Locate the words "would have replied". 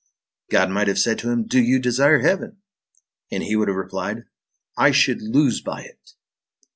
3.55-4.23